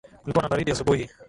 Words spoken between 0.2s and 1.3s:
Kulikuwa na baridi asubuhi